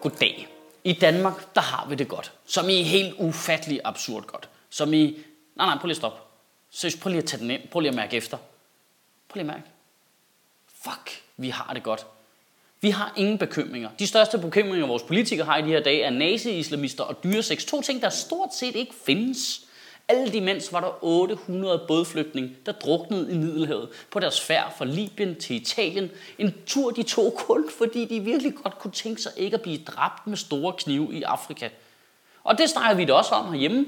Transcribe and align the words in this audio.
Goddag. 0.00 0.48
I 0.84 0.92
Danmark, 0.92 1.54
der 1.54 1.60
har 1.60 1.86
vi 1.88 1.94
det 1.94 2.08
godt. 2.08 2.32
Som 2.46 2.68
i 2.68 2.82
helt 2.82 3.14
ufattelig 3.18 3.80
absurd 3.84 4.26
godt. 4.26 4.48
Som 4.70 4.94
i... 4.94 5.04
Nej, 5.56 5.66
nej, 5.66 5.78
prøv 5.78 5.86
lige 5.86 5.92
at 5.92 5.96
stoppe. 5.96 6.20
Seriøst, 6.70 7.00
prøv 7.00 7.10
lige 7.10 7.22
at 7.22 7.28
tage 7.28 7.40
den 7.40 7.50
ind. 7.50 7.68
Prøv 7.68 7.80
lige 7.80 7.90
at 7.90 7.96
mærke 7.96 8.16
efter. 8.16 8.36
Prøv 9.28 9.34
lige 9.34 9.50
at 9.50 9.56
mærke. 9.56 9.70
Fuck, 10.82 11.22
vi 11.36 11.48
har 11.48 11.74
det 11.74 11.82
godt. 11.82 12.06
Vi 12.80 12.90
har 12.90 13.12
ingen 13.16 13.38
bekymringer. 13.38 13.90
De 13.98 14.06
største 14.06 14.38
bekymringer, 14.38 14.86
vores 14.86 15.02
politikere 15.02 15.46
har 15.46 15.56
i 15.56 15.62
de 15.62 15.66
her 15.66 15.80
dage, 15.82 16.02
er 16.02 16.10
nazi-islamister 16.10 17.04
og 17.04 17.24
dyreseks. 17.24 17.64
To 17.64 17.82
ting, 17.82 18.02
der 18.02 18.08
stort 18.08 18.54
set 18.54 18.76
ikke 18.76 18.94
findes. 19.06 19.66
Alt 20.10 20.34
imens 20.34 20.72
var 20.72 20.80
der 20.80 21.04
800 21.04 21.84
bådflygtninge, 21.88 22.50
der 22.66 22.72
druknede 22.72 23.32
i 23.32 23.36
Middelhavet 23.36 23.88
på 24.10 24.20
deres 24.20 24.40
færd 24.40 24.74
fra 24.78 24.84
Libyen 24.84 25.40
til 25.40 25.56
Italien. 25.56 26.10
En 26.38 26.54
tur, 26.66 26.90
de 26.90 27.02
tog 27.02 27.34
kun, 27.38 27.64
fordi 27.78 28.04
de 28.04 28.20
virkelig 28.20 28.54
godt 28.62 28.78
kunne 28.78 28.92
tænke 28.92 29.22
sig 29.22 29.32
ikke 29.36 29.54
at 29.54 29.60
blive 29.60 29.78
dræbt 29.86 30.26
med 30.26 30.36
store 30.36 30.72
knive 30.72 31.14
i 31.14 31.22
Afrika. 31.22 31.68
Og 32.44 32.58
det 32.58 32.70
snakker 32.70 32.96
vi 32.96 33.04
da 33.04 33.12
også 33.12 33.30
om 33.30 33.52
herhjemme. 33.52 33.86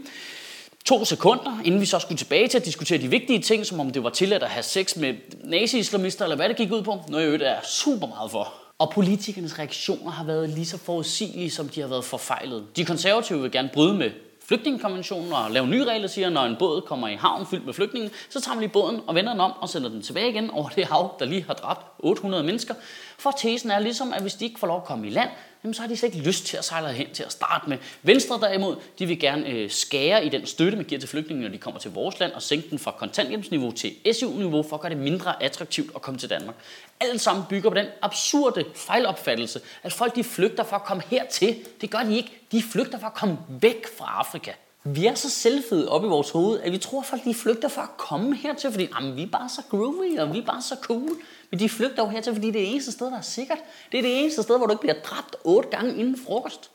To 0.85 1.05
sekunder, 1.05 1.61
inden 1.65 1.81
vi 1.81 1.87
så 1.87 1.99
skulle 1.99 2.19
tilbage 2.19 2.49
til 2.49 2.59
at 2.59 2.65
diskutere 2.65 2.99
de 2.99 3.09
vigtige 3.09 3.43
ting, 3.43 3.67
som 3.67 3.81
om 3.81 3.91
det 3.91 4.05
var 4.05 4.11
tilladt 4.11 4.43
at 4.43 4.51
have 4.51 4.63
sex 4.63 4.97
med 4.97 5.15
nazi-islamister, 5.45 6.25
eller 6.25 6.37
hvad 6.37 6.49
det 6.49 6.57
gik 6.57 6.73
ud 6.73 6.83
på. 6.83 7.05
Noget 7.09 7.41
jeg 7.41 7.51
er 7.51 7.67
super 7.67 8.07
meget 8.07 8.31
for. 8.31 8.55
Og 8.79 8.91
politikernes 8.91 9.59
reaktioner 9.59 10.11
har 10.11 10.25
været 10.25 10.49
lige 10.49 10.67
så 10.67 10.79
forudsigelige, 10.79 11.51
som 11.51 11.69
de 11.69 11.81
har 11.81 11.89
været 11.89 12.05
forfejlet. 12.05 12.67
De 12.77 12.85
konservative 12.85 13.43
vil 13.43 13.53
gerne 13.53 13.71
bryde 13.73 13.95
med 13.95 14.11
flygtningekonventionen 14.47 15.33
og 15.33 15.51
lave 15.51 15.67
nye 15.67 15.85
regler, 15.85 16.09
siger, 16.09 16.31
når 16.31 16.45
en 16.45 16.57
båd 16.59 16.81
kommer 16.81 17.09
i 17.09 17.15
havn 17.15 17.47
fyldt 17.47 17.67
med 17.67 17.75
flygtninge, 17.75 18.11
så 18.29 18.41
tager 18.41 18.55
man 18.55 18.61
lige 18.61 18.73
båden 18.73 19.01
og 19.07 19.15
vender 19.15 19.33
den 19.33 19.41
om 19.41 19.53
og 19.61 19.69
sender 19.69 19.89
den 19.89 20.03
tilbage 20.03 20.31
igen 20.31 20.51
over 20.51 20.69
det 20.69 20.85
hav, 20.85 21.17
der 21.19 21.25
lige 21.25 21.43
har 21.43 21.55
dræbt 21.55 21.87
800 21.99 22.45
mennesker. 22.45 22.75
For 23.19 23.31
tesen 23.31 23.71
er 23.71 23.79
ligesom, 23.79 24.13
at 24.13 24.23
hvis 24.23 24.35
de 24.35 24.45
ikke 24.45 24.61
får 24.61 24.67
lov 24.67 24.77
at 24.77 24.85
komme 24.85 25.07
i 25.07 25.11
land, 25.11 25.31
jamen, 25.65 25.75
så 25.75 25.83
har 25.83 25.89
de 25.89 25.97
slet 25.97 26.15
ikke 26.15 26.27
lyst 26.27 26.47
til 26.47 26.57
at 26.57 26.65
sejle 26.65 26.93
hen 26.93 27.07
til 27.13 27.23
at 27.23 27.33
starte 27.33 27.69
med. 27.69 27.79
Venstre 28.03 28.39
derimod, 28.41 28.77
de 28.99 29.07
vil 29.07 29.21
gerne 29.21 29.49
øh, 29.49 29.71
skære 29.71 30.25
i 30.25 30.29
den 30.29 30.47
støtte, 30.47 30.77
man 30.77 30.87
giver 30.87 30.99
til 30.99 31.09
flygtninge, 31.09 31.43
når 31.43 31.51
de 31.51 31.59
kommer 31.59 31.81
til 31.81 31.91
vores 31.91 32.21
land, 32.21 32.33
og 32.33 32.43
sænke 32.43 32.71
den 32.71 32.79
fra 32.79 32.91
kontanthjælpsniveau 32.91 33.71
til 33.71 33.95
SU-niveau, 34.21 34.63
for 34.63 34.77
at 34.77 34.81
gøre 34.81 34.91
det 34.91 34.99
mindre 34.99 35.43
attraktivt 35.43 35.91
at 35.95 36.03
komme 36.03 36.21
til 36.21 36.31
Danmark. 36.31 36.55
Alt 37.01 37.21
sammen 37.21 37.45
bygger 37.51 37.71
på 37.71 37.77
den 37.77 37.87
absurde 38.03 38.65
fejlopfattelse, 38.75 39.61
at 39.83 39.93
folk 39.93 40.17
de 40.17 40.25
flygter 40.25 40.65
for 40.65 40.77
at 40.77 40.85
komme 40.85 41.03
hertil. 41.07 41.57
Det 41.81 41.91
gør 41.91 41.99
de 41.99 42.17
ikke. 42.17 42.42
De 42.53 42.63
flygter 42.63 42.99
for 42.99 43.07
at 43.07 43.15
komme 43.15 43.39
væk 43.49 43.87
fra 43.99 44.05
Afrika. 44.19 44.53
Vi 44.85 45.07
er 45.07 45.15
så 45.15 45.31
selvfede 45.31 45.89
op 45.89 46.05
i 46.05 46.07
vores 46.07 46.31
hoved, 46.31 46.61
at 46.61 46.73
vi 46.73 46.79
tror, 46.79 47.01
at 47.01 47.07
folk 47.07 47.25
de 47.25 47.35
flygter 47.35 47.69
for 47.69 47.81
at 47.81 47.97
komme 47.97 48.37
hertil, 48.37 48.71
fordi 48.71 48.89
jamen, 48.95 49.17
vi 49.17 49.23
er 49.23 49.27
bare 49.27 49.49
så 49.49 49.63
groovy, 49.71 50.19
og 50.19 50.33
vi 50.33 50.39
er 50.39 50.45
bare 50.45 50.63
så 50.63 50.77
cool. 50.83 51.11
Men 51.51 51.61
de 51.61 51.69
flygter 51.69 52.03
jo 52.03 52.09
hertil, 52.09 52.35
fordi 52.35 52.47
det 52.47 52.57
er 52.57 52.61
det 52.61 52.71
eneste 52.71 52.93
sted, 52.93 53.07
der 53.07 53.17
er 53.17 53.21
sikkert. 53.21 53.59
Det 53.93 53.99
er 53.99 54.03
det 54.03 54.21
eneste 54.21 54.43
sted, 54.43 54.57
hvor 54.57 54.67
du 54.67 54.73
ikke 54.73 54.81
bliver 54.81 55.01
dræbt 55.05 55.37
otte 55.45 55.69
gange 55.69 55.97
inden 55.97 56.19
frokost. 56.27 56.71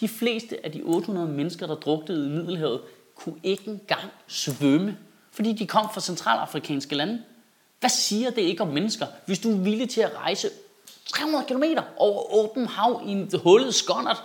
De 0.00 0.08
fleste 0.08 0.64
af 0.64 0.72
de 0.72 0.82
800 0.82 1.28
mennesker, 1.28 1.66
der 1.66 1.74
druknede 1.74 2.26
i 2.26 2.28
Middelhavet, 2.28 2.80
kunne 3.14 3.40
ikke 3.42 3.66
engang 3.66 4.10
svømme, 4.26 4.96
fordi 5.32 5.52
de 5.52 5.66
kom 5.66 5.88
fra 5.94 6.00
centralafrikanske 6.00 6.94
lande. 6.94 7.22
Hvad 7.80 7.90
siger 7.90 8.30
det 8.30 8.42
ikke 8.42 8.62
om 8.62 8.68
mennesker, 8.68 9.06
hvis 9.26 9.38
du 9.38 9.52
er 9.52 9.56
villig 9.56 9.90
til 9.90 10.00
at 10.00 10.10
rejse 10.16 10.50
300 11.06 11.44
km 11.44 11.62
over 11.96 12.34
åben 12.34 12.66
hav 12.66 13.02
i 13.06 13.10
en 13.10 13.30
hullet 13.42 13.74
skåndert, 13.74 14.22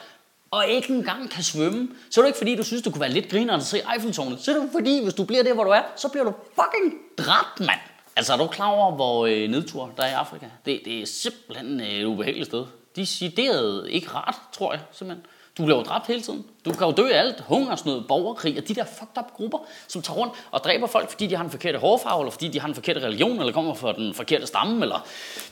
og 0.52 0.68
ikke 0.68 0.94
engang 0.94 1.30
kan 1.30 1.44
svømme, 1.44 1.88
så 2.10 2.22
er 2.22 2.24
det 2.24 2.30
ikke 2.30 2.38
fordi, 2.38 2.56
du 2.56 2.64
synes, 2.64 2.82
du 2.82 2.92
kunne 2.92 3.02
være 3.02 3.12
lidt 3.12 3.30
griner 3.30 3.56
at 3.56 3.64
se 3.64 3.82
Eiffeltårnet. 3.94 4.40
Så 4.42 4.52
er 4.52 4.56
det 4.56 4.70
fordi, 4.72 5.04
hvis 5.04 5.14
du 5.14 5.24
bliver 5.24 5.44
der, 5.44 5.54
hvor 5.54 5.64
du 5.64 5.70
er, 5.70 5.82
så 5.96 6.10
bliver 6.10 6.24
du 6.24 6.34
fucking 6.56 7.02
dræbt, 7.18 7.60
mand. 7.60 7.80
Altså, 8.16 8.34
er 8.34 8.38
du 8.38 8.48
klar 8.48 8.68
over, 8.68 8.96
hvor 8.96 9.26
øh, 9.26 9.50
nedtur 9.50 9.92
der 9.98 10.04
er 10.04 10.10
i 10.10 10.14
Afrika? 10.14 10.46
Det, 10.66 10.82
det 10.86 11.02
er 11.02 11.06
simpelthen 11.06 11.80
øh, 11.80 11.88
et 11.88 12.06
ubehageligt 12.06 12.46
sted. 12.46 12.66
De 12.96 13.02
er 13.02 13.86
ikke 13.86 14.10
rart, 14.10 14.36
tror 14.52 14.74
jeg, 14.74 14.82
simpelthen. 14.92 15.26
Du 15.58 15.64
bliver 15.64 15.78
jo 15.78 15.84
dræbt 15.84 16.08
hele 16.08 16.22
tiden. 16.22 16.46
Du 16.66 16.74
kan 16.74 16.88
jo 16.88 16.94
dø 16.94 17.08
af 17.08 17.20
alt. 17.20 17.44
Hungersnød, 17.48 18.02
borgerkrig 18.02 18.58
og 18.58 18.68
de 18.68 18.76
der 18.76 18.84
fucked 18.86 19.18
up 19.18 19.34
grupper, 19.34 19.58
som 19.88 20.02
tager 20.02 20.18
rundt 20.18 20.34
og 20.52 20.64
dræber 20.64 20.88
folk, 20.88 21.10
fordi 21.10 21.28
de 21.28 21.36
har 21.36 21.44
en 21.44 21.50
forkerte 21.50 21.78
hårfarve, 21.78 22.22
eller 22.22 22.32
fordi 22.32 22.48
de 22.48 22.60
har 22.60 22.68
en 22.68 22.76
forkert 22.76 22.98
religion, 22.98 23.40
eller 23.40 23.54
kommer 23.54 23.74
fra 23.74 23.94
den 23.94 24.14
forkerte 24.14 24.48
stamme. 24.48 24.82
Eller... 24.82 25.06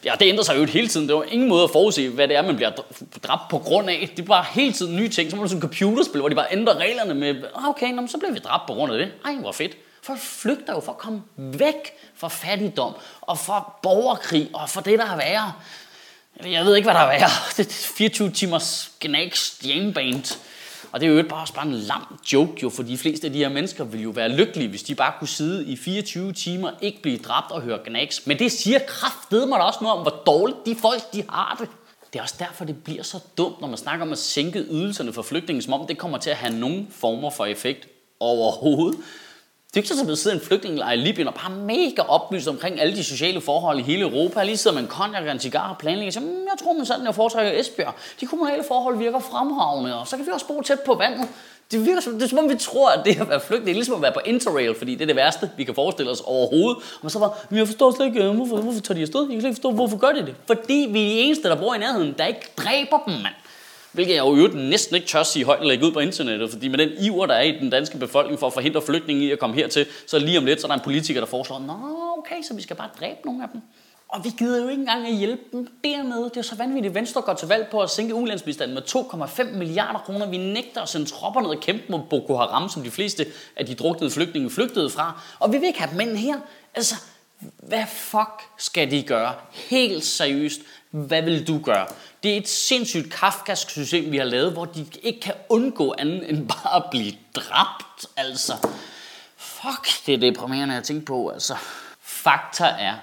Ja, 0.05 0.13
det 0.19 0.25
ændrer 0.25 0.43
sig 0.43 0.57
jo 0.57 0.65
hele 0.65 0.87
tiden. 0.87 1.07
Det 1.07 1.13
er 1.13 1.17
jo 1.17 1.23
ingen 1.23 1.49
måde 1.49 1.63
at 1.63 1.69
forudse, 1.69 2.09
hvad 2.09 2.27
det 2.27 2.37
er, 2.37 2.41
man 2.41 2.55
bliver 2.55 2.71
dræbt 3.23 3.49
på 3.49 3.57
grund 3.57 3.89
af. 3.89 4.09
Det 4.15 4.23
er 4.23 4.27
bare 4.27 4.45
hele 4.51 4.73
tiden 4.73 4.95
nye 4.95 5.09
ting. 5.09 5.31
Så 5.31 5.37
er 5.37 5.41
det 5.41 5.49
sådan 5.49 5.57
et 5.57 5.61
computerspil, 5.61 6.19
hvor 6.19 6.29
de 6.29 6.35
bare 6.35 6.47
ændrer 6.51 6.77
reglerne 6.77 7.13
med, 7.13 7.35
ah, 7.55 7.69
okay, 7.69 7.91
nå, 7.91 8.07
så 8.07 8.17
bliver 8.17 8.33
vi 8.33 8.39
dræbt 8.39 8.63
på 8.67 8.73
grund 8.73 8.93
af 8.93 8.97
det. 8.97 9.11
Ej, 9.25 9.35
hvor 9.35 9.51
fedt. 9.51 9.77
Folk 10.01 10.19
flygter 10.19 10.73
jo 10.73 10.79
for 10.79 10.91
at 10.91 10.97
komme 10.97 11.21
væk 11.37 11.93
fra 12.15 12.27
fattigdom, 12.27 12.93
og 13.21 13.37
fra 13.37 13.73
borgerkrig, 13.83 14.49
og 14.53 14.69
fra 14.69 14.81
det, 14.81 14.99
der 14.99 15.05
er 15.05 15.17
værre. 15.17 15.53
Jeg 16.43 16.65
ved 16.65 16.75
ikke, 16.75 16.85
hvad 16.85 16.93
der 16.93 16.99
er 16.99 17.07
værre. 17.07 17.29
Det 17.57 17.67
er 17.67 17.71
24 17.97 18.31
timers 18.31 18.91
Gnags 18.99 19.61
Band. 19.95 20.37
Og 20.91 21.01
det 21.01 21.09
er 21.09 21.13
jo 21.13 21.23
bare, 21.29 21.41
også 21.41 21.53
bare 21.53 21.65
en 21.65 21.73
lam 21.73 22.19
joke 22.33 22.53
jo, 22.63 22.69
for 22.69 22.83
de 22.83 22.97
fleste 22.97 23.27
af 23.27 23.33
de 23.33 23.39
her 23.39 23.49
mennesker 23.49 23.83
ville 23.83 24.03
jo 24.03 24.09
være 24.09 24.29
lykkelige, 24.29 24.69
hvis 24.69 24.83
de 24.83 24.95
bare 24.95 25.13
kunne 25.19 25.27
sidde 25.27 25.65
i 25.65 25.77
24 25.77 26.33
timer, 26.33 26.71
ikke 26.81 27.01
blive 27.01 27.17
dræbt 27.17 27.51
og 27.51 27.61
høre 27.61 27.79
Gnags. 27.85 28.27
Men 28.27 28.39
det 28.39 28.51
siger 28.51 28.79
kraftedeme 28.87 29.49
mig 29.49 29.59
da 29.59 29.63
også 29.63 29.79
noget 29.81 29.97
om, 29.97 30.01
hvor 30.01 30.23
dårligt 30.25 30.65
de 30.65 30.75
folk 30.81 31.13
de 31.13 31.23
har 31.29 31.57
det. 31.59 31.69
Det 32.13 32.19
er 32.19 32.23
også 32.23 32.35
derfor, 32.39 32.65
det 32.65 32.83
bliver 32.83 33.03
så 33.03 33.19
dumt, 33.37 33.61
når 33.61 33.67
man 33.67 33.77
snakker 33.77 34.05
om 34.05 34.11
at 34.11 34.17
sænke 34.17 34.59
ydelserne 34.59 35.13
for 35.13 35.21
flygtninge, 35.21 35.61
som 35.61 35.73
om 35.73 35.87
det 35.87 35.97
kommer 35.97 36.17
til 36.17 36.29
at 36.29 36.35
have 36.35 36.53
nogen 36.53 36.87
former 36.91 37.29
for 37.29 37.45
effekt 37.45 37.87
overhovedet. 38.19 38.99
Det 39.75 39.79
er 39.79 39.83
ikke 39.83 40.03
så, 40.03 40.11
at 40.11 40.17
sidder 40.17 40.37
en 40.37 40.43
flygtningelejr 40.43 40.91
i 40.91 40.95
Libyen 40.95 41.27
og 41.27 41.33
bare 41.33 41.51
mega 41.51 42.01
oplyst 42.01 42.47
omkring 42.47 42.81
alle 42.81 42.95
de 42.95 43.03
sociale 43.03 43.41
forhold 43.41 43.79
i 43.79 43.81
hele 43.81 44.01
Europa. 44.01 44.43
Lige 44.43 44.57
sidder 44.57 44.75
man 44.75 44.83
en 44.83 44.89
konjak 44.89 45.23
og 45.23 45.31
en 45.31 45.39
cigar 45.39 45.69
og 45.69 45.77
planlægger. 45.77 46.11
Så, 46.11 46.19
mm, 46.19 46.27
jeg 46.27 46.59
tror, 46.63 46.73
man 46.73 46.85
sådan, 46.85 47.05
jeg 47.05 47.15
foretrækker 47.15 47.59
Esbjerg. 47.59 47.93
De 48.19 48.25
kommunale 48.25 48.63
forhold 48.67 48.97
virker 48.97 49.19
fremragende, 49.19 49.99
og 49.99 50.07
så 50.07 50.17
kan 50.17 50.25
vi 50.25 50.31
også 50.31 50.47
bo 50.47 50.61
tæt 50.61 50.79
på 50.79 50.93
vandet. 50.93 51.27
Det 51.71 51.85
virker 51.85 52.01
som, 52.01 52.13
det 52.13 52.23
er 52.23 52.27
som 52.27 52.39
om, 52.39 52.49
vi 52.49 52.55
tror, 52.55 52.89
at 52.89 53.05
det 53.05 53.21
at 53.21 53.29
være 53.29 53.39
flygtning 53.39 53.65
det 53.65 53.71
er 53.71 53.75
ligesom 53.75 53.95
at 53.95 54.01
være 54.01 54.11
på 54.13 54.19
Interrail, 54.25 54.75
fordi 54.77 54.93
det 54.93 55.01
er 55.01 55.05
det 55.05 55.15
værste, 55.15 55.49
vi 55.57 55.63
kan 55.63 55.75
forestille 55.75 56.11
os 56.11 56.21
overhovedet. 56.21 56.77
Og 57.01 57.11
så 57.11 57.19
var, 57.19 57.45
men 57.49 57.59
jeg 57.59 57.67
forstår 57.67 57.95
slet 57.95 58.05
ikke, 58.05 58.23
øh, 58.23 58.35
hvorfor, 58.35 58.57
hvorfor 58.57 58.79
tager 58.79 58.95
de 58.95 59.01
afsted? 59.01 59.21
Jeg 59.21 59.29
kan 59.29 59.41
slet 59.41 59.49
ikke 59.49 59.55
forstå, 59.55 59.71
hvorfor 59.71 59.97
gør 59.97 60.11
de 60.11 60.25
det? 60.25 60.35
Fordi 60.47 60.87
vi 60.91 61.03
er 61.03 61.09
de 61.09 61.19
eneste, 61.19 61.49
der 61.49 61.55
bor 61.55 61.75
i 61.75 61.77
nærheden, 61.77 62.15
der 62.17 62.25
ikke 62.25 62.51
dræber 62.57 63.03
dem, 63.07 63.13
mand. 63.13 63.35
Hvilket 63.95 64.15
jeg 64.15 64.21
jo 64.21 64.49
næsten 64.53 64.95
ikke 64.95 65.07
tør 65.07 65.23
sige 65.23 65.45
højt 65.45 65.59
og 65.59 65.65
lægge 65.65 65.85
ud 65.85 65.91
på 65.91 65.99
internettet, 65.99 66.51
fordi 66.51 66.67
med 66.67 66.77
den 66.77 66.89
iver, 66.99 67.25
der 67.25 67.33
er 67.33 67.41
i 67.41 67.59
den 67.59 67.69
danske 67.69 67.97
befolkning 67.97 68.39
for 68.39 68.47
at 68.47 68.53
forhindre 68.53 68.81
flygtninge 68.81 69.25
i 69.25 69.31
at 69.31 69.39
komme 69.39 69.55
hertil, 69.55 69.85
så 70.07 70.19
lige 70.19 70.37
om 70.37 70.45
lidt, 70.45 70.61
så 70.61 70.67
er 70.67 70.69
der 70.69 70.75
en 70.75 70.83
politiker, 70.83 71.21
der 71.21 71.27
foreslår, 71.27 71.59
nå 71.59 71.73
okay, 72.17 72.41
så 72.47 72.53
vi 72.53 72.61
skal 72.61 72.75
bare 72.75 72.89
dræbe 72.99 73.19
nogle 73.25 73.43
af 73.43 73.49
dem. 73.53 73.61
Og 74.07 74.23
vi 74.23 74.29
gider 74.37 74.63
jo 74.63 74.67
ikke 74.69 74.79
engang 74.79 75.07
at 75.07 75.15
hjælpe 75.15 75.43
dem 75.51 75.67
dernede. 75.83 76.23
Det 76.23 76.37
er 76.37 76.41
så 76.41 76.55
vanvittigt. 76.55 76.93
Venstre 76.93 77.21
går 77.21 77.33
til 77.33 77.47
valg 77.47 77.67
på 77.71 77.81
at 77.81 77.89
sænke 77.89 78.15
ulandsbistanden 78.15 78.73
med 78.73 78.81
2,5 78.83 79.57
milliarder 79.57 79.99
kroner. 79.99 80.29
Vi 80.29 80.37
nægter 80.37 80.81
at 80.81 80.89
sende 80.89 81.05
tropper 81.05 81.41
ned 81.41 81.49
og 81.49 81.59
kæmpe 81.59 81.83
mod 81.89 81.99
Boko 82.09 82.35
Haram, 82.35 82.69
som 82.69 82.83
de 82.83 82.91
fleste 82.91 83.25
af 83.55 83.65
de 83.65 83.75
druknede 83.75 84.11
flygtninge 84.11 84.49
flygtede 84.49 84.89
fra. 84.89 85.21
Og 85.39 85.53
vi 85.53 85.57
vil 85.57 85.67
ikke 85.67 85.79
have 85.79 85.91
dem 85.91 85.99
ind 85.99 86.17
her. 86.17 86.35
Altså, 86.75 86.95
hvad 87.57 87.85
fuck 87.87 88.43
skal 88.57 88.91
de 88.91 89.03
gøre? 89.03 89.35
Helt 89.51 90.05
seriøst. 90.05 90.61
Hvad 90.91 91.21
vil 91.21 91.47
du 91.47 91.59
gøre? 91.59 91.87
Det 92.23 92.33
er 92.33 92.37
et 92.37 92.47
sindssygt 92.47 93.13
kafkask 93.13 93.69
system, 93.69 94.11
vi 94.11 94.17
har 94.17 94.25
lavet, 94.25 94.51
hvor 94.51 94.65
de 94.65 94.85
ikke 95.03 95.19
kan 95.19 95.33
undgå 95.49 95.95
andet 95.97 96.29
end 96.29 96.47
bare 96.47 96.75
at 96.75 96.83
blive 96.91 97.13
dræbt. 97.35 98.05
Altså, 98.17 98.67
fuck, 99.37 100.05
det 100.05 100.13
er 100.13 100.17
deprimerende 100.17 100.77
at 100.77 100.83
tænke 100.83 101.05
på. 101.05 101.29
Altså, 101.29 101.55
fakta 102.01 102.65
er, 102.65 102.93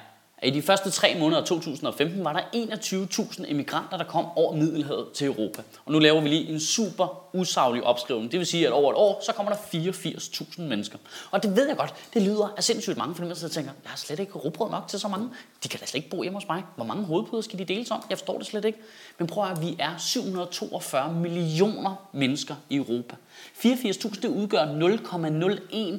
i 0.45 0.51
de 0.51 0.63
første 0.63 0.91
tre 0.91 1.17
måneder 1.19 1.41
af 1.41 1.47
2015 1.47 2.25
var 2.25 2.33
der 2.33 2.41
21.000 2.41 3.51
emigranter, 3.51 3.97
der 3.97 4.05
kom 4.05 4.27
over 4.37 4.57
Middelhavet 4.57 5.07
til 5.15 5.27
Europa. 5.27 5.63
Og 5.85 5.93
nu 5.93 5.99
laver 5.99 6.21
vi 6.21 6.29
lige 6.29 6.49
en 6.49 6.61
super 6.61 7.35
usaglig 7.35 7.83
opskrivning. 7.83 8.33
Det 8.33 8.39
vil 8.39 8.47
sige, 8.47 8.67
at 8.67 8.73
over 8.73 8.91
et 8.91 8.97
år, 8.97 9.23
så 9.27 9.33
kommer 9.33 9.53
der 9.53 9.59
84.000 9.59 10.63
mennesker. 10.63 10.99
Og 11.31 11.43
det 11.43 11.57
ved 11.57 11.69
jeg 11.69 11.77
godt, 11.77 11.95
det 12.15 12.23
lyder 12.23 12.55
af 12.57 12.65
sindssygt 12.65 12.97
mange 12.97 13.15
for 13.15 13.25
dem, 13.25 13.35
der 13.35 13.49
tænker, 13.49 13.71
jeg 13.83 13.91
har 13.91 13.97
slet 13.97 14.19
ikke 14.19 14.33
råbrød 14.33 14.71
nok 14.71 14.89
til 14.89 15.01
så 15.01 15.09
mange. 15.09 15.29
De 15.65 15.69
kan 15.69 15.81
da 15.81 15.87
slet 15.87 15.99
ikke 15.99 16.11
bo 16.11 16.23
hjemme 16.23 16.37
hos 16.37 16.49
mig. 16.49 16.63
Hvor 16.77 16.85
mange 16.85 17.05
hovedpuder 17.05 17.43
skal 17.43 17.59
de 17.59 17.65
deles 17.65 17.91
om? 17.91 18.05
Jeg 18.11 18.19
forstår 18.19 18.39
det 18.39 18.47
slet 18.47 18.65
ikke. 18.65 18.79
Men 19.19 19.27
prøv 19.27 19.45
at 19.45 19.63
vi 19.63 19.77
er 19.79 19.99
742 19.99 21.13
millioner 21.13 22.09
mennesker 22.13 22.55
i 22.71 22.77
Europa. 22.77 23.17
84.000 23.65 24.21
det 24.21 24.29
udgør 24.29 24.65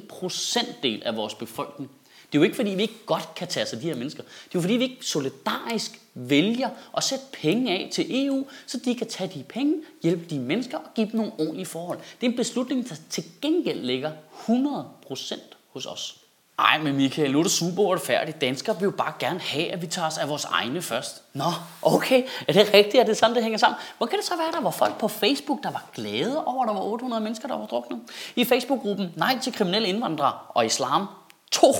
0,01 0.00 0.06
procentdel 0.08 1.02
af 1.02 1.16
vores 1.16 1.34
befolkning. 1.34 1.90
Det 2.34 2.38
er 2.38 2.42
jo 2.42 2.44
ikke, 2.44 2.56
fordi 2.56 2.70
vi 2.70 2.82
ikke 2.82 3.06
godt 3.06 3.34
kan 3.36 3.48
tage 3.48 3.64
os 3.64 3.72
af 3.72 3.78
de 3.78 3.86
her 3.86 3.94
mennesker. 3.94 4.22
Det 4.22 4.30
er 4.30 4.50
jo, 4.54 4.60
fordi 4.60 4.74
vi 4.74 4.82
ikke 4.82 5.06
solidarisk 5.06 6.00
vælger 6.14 6.68
at 6.96 7.04
sætte 7.04 7.24
penge 7.32 7.72
af 7.72 7.88
til 7.92 8.26
EU, 8.26 8.46
så 8.66 8.80
de 8.84 8.94
kan 8.94 9.06
tage 9.08 9.30
de 9.34 9.42
penge, 9.42 9.74
hjælpe 10.02 10.24
de 10.30 10.38
mennesker 10.38 10.78
og 10.78 10.84
give 10.94 11.06
dem 11.06 11.16
nogle 11.16 11.32
ordentlige 11.38 11.66
forhold. 11.66 11.98
Det 12.20 12.26
er 12.26 12.30
en 12.30 12.36
beslutning, 12.36 12.88
der 12.88 12.94
til 13.10 13.24
gengæld 13.42 13.80
ligger 13.80 14.12
100% 14.48 15.38
hos 15.72 15.86
os. 15.86 16.16
Ej, 16.58 16.78
men 16.78 16.96
Michael, 16.96 17.32
nu 17.32 17.38
er 17.38 17.42
det 17.42 17.52
super 17.52 17.82
uretfærdigt. 17.82 18.40
Danskere 18.40 18.78
vil 18.78 18.84
jo 18.84 18.90
bare 18.90 19.12
gerne 19.18 19.40
have, 19.40 19.72
at 19.72 19.82
vi 19.82 19.86
tager 19.86 20.08
os 20.08 20.18
af 20.18 20.28
vores 20.28 20.44
egne 20.44 20.82
først. 20.82 21.22
Nå, 21.32 21.52
okay. 21.82 22.22
Er 22.48 22.52
det 22.52 22.74
rigtigt? 22.74 22.94
Er 22.94 23.04
det 23.04 23.16
sådan, 23.16 23.34
det 23.34 23.42
hænger 23.42 23.58
sammen? 23.58 23.78
Hvor 23.98 24.06
kan 24.06 24.18
det 24.18 24.26
så 24.26 24.36
være, 24.36 24.52
der 24.52 24.60
var 24.60 24.70
folk 24.70 24.98
på 24.98 25.08
Facebook, 25.08 25.62
der 25.62 25.70
var 25.70 25.90
glade 25.94 26.44
over, 26.44 26.62
at 26.62 26.68
der 26.68 26.74
var 26.74 26.82
800 26.82 27.22
mennesker, 27.22 27.48
der 27.48 27.56
var 27.56 27.66
druknet? 27.66 28.00
I 28.36 28.44
Facebook-gruppen 28.44 29.12
Nej 29.16 29.38
til 29.42 29.52
kriminelle 29.52 29.88
indvandrere 29.88 30.32
og 30.48 30.66
islam 30.66 31.06
2 31.50 31.74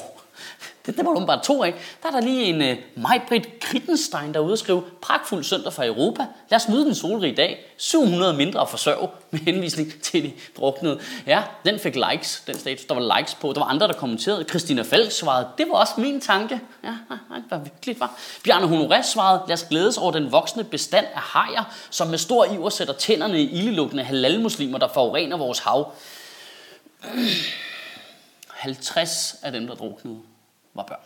det, 0.86 0.96
det 0.96 1.04
var 1.04 1.26
bare 1.26 1.42
to 1.42 1.64
af. 1.64 1.74
Der 2.02 2.08
er 2.08 2.12
der 2.12 2.20
lige 2.20 2.44
en 2.44 2.62
øh, 2.62 2.76
uh, 2.96 3.02
Majbrit 3.02 3.60
Krittenstein, 3.60 4.34
der 4.34 4.40
er 4.40 4.44
ude 4.44 4.52
og 4.52 4.58
skrive, 4.58 4.82
pragtfuld 5.02 5.44
søndag 5.44 5.72
fra 5.72 5.86
Europa. 5.86 6.26
Lad 6.50 6.56
os 6.56 6.68
nyde 6.68 6.84
den 6.84 6.94
solrige 6.94 7.34
dag. 7.34 7.74
700 7.76 8.34
mindre 8.34 8.60
at 8.60 8.68
forsørge 8.68 9.08
med 9.30 9.40
henvisning 9.40 10.02
til 10.02 10.22
de 10.22 10.32
druknede. 10.56 11.00
Ja, 11.26 11.42
den 11.64 11.78
fik 11.78 11.96
likes, 12.10 12.42
den 12.46 12.58
status. 12.58 12.84
Der 12.84 12.94
var 12.94 13.18
likes 13.18 13.34
på. 13.34 13.52
Der 13.52 13.60
var 13.60 13.66
andre, 13.66 13.88
der 13.88 13.92
kommenterede. 13.92 14.44
Christina 14.44 14.82
Falk 14.82 15.10
svarede, 15.10 15.48
det 15.58 15.66
var 15.68 15.74
også 15.74 15.92
min 15.96 16.20
tanke. 16.20 16.60
Ja, 16.84 16.94
det 17.30 17.44
var 17.50 17.58
virkelig 17.58 18.00
var. 18.00 18.18
Bjarne 18.44 18.66
Honoré 18.66 19.02
svarede, 19.02 19.42
lad 19.46 19.54
os 19.54 19.62
glædes 19.62 19.98
over 19.98 20.12
den 20.12 20.32
voksne 20.32 20.64
bestand 20.64 21.06
af 21.14 21.20
hajer, 21.20 21.74
som 21.90 22.08
med 22.08 22.18
stor 22.18 22.44
iver 22.44 22.70
sætter 22.70 22.94
tænderne 22.94 23.40
i 23.40 23.50
ildelugtende 23.50 24.04
halalmuslimer, 24.04 24.78
der 24.78 24.88
forurener 24.94 25.36
vores 25.36 25.58
hav. 25.58 25.92
50 28.64 29.36
af 29.42 29.52
dem, 29.52 29.66
der 29.66 29.74
druknede, 29.74 30.18
var 30.74 30.82
børn. 30.82 30.98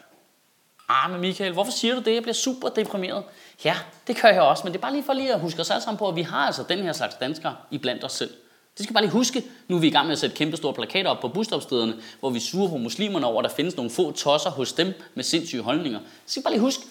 Ah, 0.88 1.10
men 1.10 1.20
Michael, 1.20 1.52
hvorfor 1.52 1.72
siger 1.72 1.94
du 1.94 2.00
det? 2.00 2.14
Jeg 2.14 2.22
bliver 2.22 2.34
super 2.34 2.68
deprimeret. 2.68 3.24
Ja, 3.64 3.76
det 4.06 4.22
gør 4.22 4.28
jeg 4.28 4.42
også, 4.42 4.64
men 4.64 4.72
det 4.72 4.78
er 4.78 4.82
bare 4.82 4.92
lige 4.92 5.04
for 5.04 5.12
lige 5.12 5.34
at 5.34 5.40
huske 5.40 5.60
os 5.60 5.70
alle 5.70 5.82
sammen 5.82 5.98
på, 5.98 6.08
at 6.08 6.16
vi 6.16 6.22
har 6.22 6.46
altså 6.46 6.64
den 6.68 6.78
her 6.78 6.92
slags 6.92 7.14
danskere 7.14 7.56
i 7.70 7.78
blandt 7.78 8.04
os 8.04 8.12
selv. 8.12 8.30
Det 8.76 8.84
skal 8.84 8.94
bare 8.94 9.02
lige 9.02 9.12
huske, 9.12 9.44
nu 9.68 9.76
er 9.76 9.80
vi 9.80 9.86
i 9.86 9.90
gang 9.90 10.06
med 10.06 10.12
at 10.12 10.18
sætte 10.18 10.36
kæmpe 10.36 10.56
store 10.56 10.74
plakater 10.74 11.10
op 11.10 11.20
på 11.20 11.28
busstopstederne, 11.28 11.94
hvor 12.20 12.30
vi 12.30 12.40
suger 12.40 12.68
på 12.68 12.76
muslimerne 12.76 13.26
over, 13.26 13.42
at 13.42 13.50
der 13.50 13.56
findes 13.56 13.76
nogle 13.76 13.90
få 13.90 14.12
tosser 14.12 14.50
hos 14.50 14.72
dem 14.72 14.94
med 15.14 15.24
sindssyge 15.24 15.62
holdninger. 15.62 15.98
Det 15.98 16.08
skal 16.26 16.42
bare 16.42 16.52
lige 16.52 16.60
huske, 16.60 16.82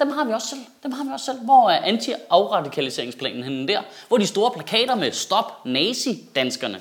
dem 0.00 0.10
har 0.10 0.24
vi 0.24 0.32
også 0.32 0.48
selv. 0.48 0.60
Dem 0.82 0.92
har 0.92 1.04
vi 1.04 1.10
også 1.12 1.24
selv. 1.24 1.38
Hvor 1.38 1.70
er 1.70 1.82
anti-afradikaliseringsplanen 1.82 3.42
henne 3.42 3.68
der? 3.68 3.82
Hvor 4.08 4.16
er 4.16 4.20
de 4.20 4.26
store 4.26 4.50
plakater 4.50 4.94
med 4.94 5.12
stop 5.12 5.66
nazi-danskerne? 5.66 6.80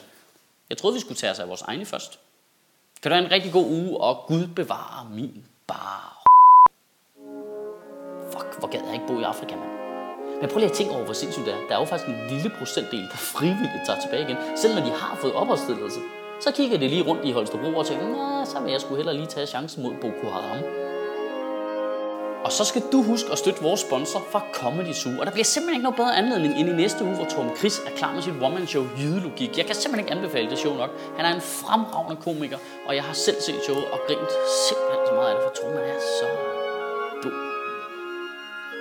Jeg 0.69 0.77
troede, 0.77 0.93
vi 0.93 0.99
skulle 0.99 1.17
tage 1.17 1.31
os 1.31 1.39
af 1.39 1.47
vores 1.47 1.61
egne 1.61 1.85
først. 1.85 2.19
Kan 3.01 3.11
du 3.11 3.15
have 3.15 3.25
en 3.25 3.31
rigtig 3.31 3.51
god 3.53 3.65
uge, 3.65 4.01
og 4.01 4.23
Gud 4.27 4.47
bevare 4.55 5.09
min 5.15 5.43
bar. 5.67 6.23
Fuck, 8.31 8.59
hvor 8.59 8.67
gad 8.67 8.81
jeg 8.85 8.93
ikke 8.93 9.07
bo 9.07 9.19
i 9.19 9.23
Afrika, 9.23 9.55
mand. 9.55 9.71
Men 10.41 10.49
prøv 10.49 10.57
lige 10.59 10.69
at 10.69 10.75
tænke 10.75 10.93
over, 10.93 11.05
hvor 11.05 11.13
sindssygt 11.13 11.45
det 11.45 11.53
er. 11.53 11.57
Der 11.67 11.75
er 11.75 11.79
jo 11.79 11.85
faktisk 11.85 12.09
en 12.09 12.19
lille 12.29 12.51
procentdel, 12.59 13.05
der 13.11 13.17
frivilligt 13.33 13.85
tager 13.85 13.99
tilbage 13.99 14.23
igen, 14.27 14.37
selv 14.57 14.75
når 14.75 14.83
de 14.87 14.91
har 14.91 15.15
fået 15.21 15.33
opholdstilladelse. 15.33 15.99
Så 16.41 16.51
kigger 16.51 16.77
de 16.77 16.87
lige 16.87 17.07
rundt 17.09 17.25
i 17.25 17.31
Holstebro 17.31 17.69
og 17.79 17.85
tænker, 17.85 18.07
nej, 18.07 18.45
så 18.45 18.59
vil 18.59 18.71
jeg 18.71 18.81
skulle 18.81 18.97
hellere 18.97 19.15
lige 19.15 19.27
tage 19.27 19.47
chancen 19.47 19.83
mod 19.83 19.93
Boko 20.01 20.27
Haram. 20.29 20.90
Og 22.51 22.57
så 22.57 22.65
skal 22.71 22.83
du 22.91 22.99
huske 23.11 23.29
at 23.31 23.37
støtte 23.37 23.61
vores 23.61 23.81
sponsor 23.87 24.21
fra 24.31 24.41
Comedy 24.53 24.93
Zoo. 25.01 25.19
Og 25.19 25.25
der 25.25 25.33
bliver 25.35 25.49
simpelthen 25.53 25.75
ikke 25.77 25.87
noget 25.87 25.99
bedre 26.01 26.15
anledning 26.21 26.51
end 26.59 26.67
i 26.69 26.75
næste 26.83 26.99
uge, 27.07 27.15
hvor 27.15 27.27
Tom 27.33 27.47
Chris 27.59 27.75
er 27.87 27.93
klar 27.99 28.11
med 28.13 28.21
sit 28.21 28.33
one-man-show 28.45 28.83
Jydelogik. 28.99 29.51
Jeg 29.57 29.65
kan 29.65 29.75
simpelthen 29.75 29.99
ikke 30.03 30.13
anbefale 30.17 30.49
det 30.49 30.57
show 30.63 30.73
nok. 30.81 30.91
Han 31.17 31.25
er 31.25 31.33
en 31.39 31.41
fremragende 31.41 32.17
komiker, 32.25 32.59
og 32.87 32.91
jeg 32.97 33.03
har 33.03 33.13
selv 33.25 33.39
set 33.45 33.59
showet 33.67 33.85
og 33.93 33.99
grint 34.07 34.31
simpelthen 34.65 35.01
så 35.07 35.13
meget 35.17 35.29
af 35.31 35.35
det, 35.35 35.43
for 35.47 35.53
Tom 35.57 35.71
er 35.93 35.99
så 36.19 36.27
dum. 37.23 37.35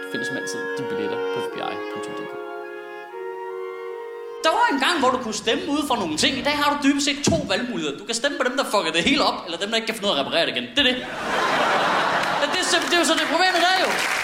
Du 0.01 0.07
finder 0.13 0.27
som 0.29 0.37
altid 0.41 0.61
de 0.79 0.83
billetter 0.91 1.19
på 1.33 1.39
fbi.dk. 1.47 2.33
Der 4.45 4.53
var 4.59 4.67
en 4.75 4.81
gang, 4.87 4.97
hvor 5.01 5.11
du 5.17 5.19
kunne 5.25 5.41
stemme 5.45 5.65
ud 5.75 5.83
for 5.89 5.97
nogle 6.03 6.17
ting. 6.23 6.33
I 6.43 6.45
dag 6.49 6.57
har 6.63 6.69
du 6.73 6.77
dybest 6.87 7.05
set 7.09 7.19
to 7.31 7.37
valgmuligheder. 7.53 7.99
Du 7.99 8.05
kan 8.05 8.17
stemme 8.21 8.35
på 8.39 8.45
dem, 8.49 8.55
der 8.61 8.65
fucker 8.73 8.93
det 8.97 9.03
hele 9.11 9.23
op, 9.31 9.39
eller 9.47 9.59
dem, 9.63 9.69
der 9.71 9.77
ikke 9.77 9.89
kan 9.91 9.97
finde 9.97 10.09
ud 10.09 10.13
af 10.15 10.19
at 10.19 10.21
reparere 10.23 10.47
det 10.47 10.53
igen. 10.57 10.67
Det 10.77 10.81
er 10.85 10.89
det. 10.91 10.97
Men 12.73 12.81
det, 12.81 12.87
er, 12.87 12.91
det 12.91 12.95
er 12.95 12.99
jo 12.99 13.05
så 13.05 14.20